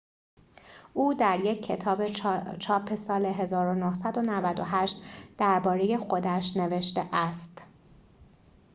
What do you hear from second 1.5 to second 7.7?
کتاب چاپ سال ۱۹۹۸ درباره خودش نوشته است